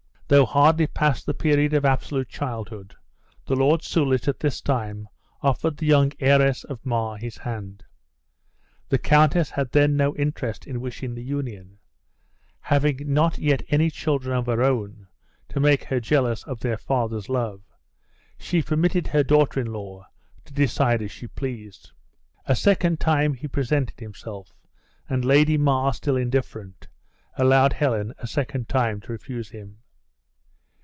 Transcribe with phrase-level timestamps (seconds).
[0.33, 2.95] Though hardly past the period of absolute childhood,
[3.45, 5.09] the Lord Soulis at this time
[5.41, 7.83] offered the young heiress of Mar his hand.
[8.87, 11.79] The countess had then no interest in wishing the union;
[12.61, 15.05] having not yet any children of her own,
[15.49, 17.63] to make her jealous for their father's love,
[18.37, 20.07] she permitted her daughter in law
[20.45, 21.91] to decide as she pleased.
[22.45, 24.53] A second time he presented himself,
[25.09, 26.87] and Lady Mar, still indifferent,
[27.37, 29.79] allowed Helen a second time to refuse him.